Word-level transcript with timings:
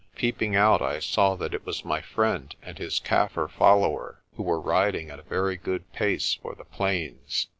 Peeping 0.15 0.55
out 0.55 0.81
I 0.81 0.97
saw 0.97 1.35
that 1.35 1.53
it 1.53 1.63
was 1.63 1.85
my 1.85 2.01
friend 2.01 2.55
and 2.63 2.79
his 2.79 2.97
Kaffir 2.99 3.47
follower, 3.47 4.17
who 4.35 4.41
were 4.41 4.59
riding 4.59 5.11
at 5.11 5.19
a 5.19 5.29
very 5.29 5.57
good 5.57 5.93
pace 5.93 6.33
for 6.33 6.55
the 6.55 6.65
plains. 6.65 7.45